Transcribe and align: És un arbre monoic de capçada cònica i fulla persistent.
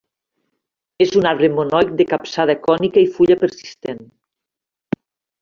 És 1.05 1.11
un 1.19 1.27
arbre 1.31 1.49
monoic 1.57 1.91
de 1.99 2.07
capçada 2.13 2.57
cònica 2.69 3.05
i 3.05 3.11
fulla 3.19 3.39
persistent. 3.45 4.03